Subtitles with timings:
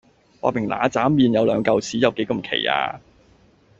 [0.41, 2.99] 話明嗱喳麵有兩嚿屎有幾咁奇呀？